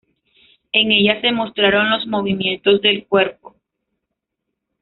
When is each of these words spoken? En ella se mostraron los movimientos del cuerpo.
En 0.71 0.91
ella 0.91 1.21
se 1.21 1.31
mostraron 1.31 1.91
los 1.91 2.07
movimientos 2.07 2.81
del 2.81 3.05
cuerpo. 3.05 3.55